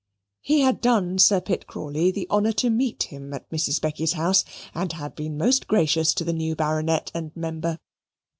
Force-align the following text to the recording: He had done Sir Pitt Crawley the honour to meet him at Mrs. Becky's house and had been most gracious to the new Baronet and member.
He 0.41 0.61
had 0.61 0.81
done 0.81 1.19
Sir 1.19 1.39
Pitt 1.41 1.67
Crawley 1.67 2.09
the 2.09 2.25
honour 2.31 2.53
to 2.53 2.71
meet 2.71 3.03
him 3.03 3.35
at 3.35 3.47
Mrs. 3.51 3.79
Becky's 3.79 4.13
house 4.13 4.43
and 4.73 4.91
had 4.93 5.13
been 5.13 5.37
most 5.37 5.67
gracious 5.67 6.11
to 6.15 6.23
the 6.23 6.33
new 6.33 6.55
Baronet 6.55 7.11
and 7.13 7.31
member. 7.35 7.77